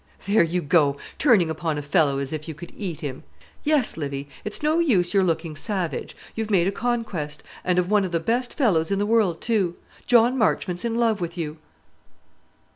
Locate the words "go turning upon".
0.63-1.77